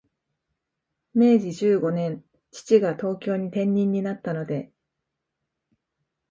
[1.13, 4.73] 明治十五年、父が東京に転任になったので、